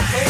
Hey. 0.00 0.27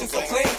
And 0.00 0.10
so 0.10 0.20
clean, 0.22 0.55